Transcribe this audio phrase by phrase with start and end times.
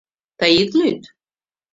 [0.39, 1.01] Тый ит лӱд: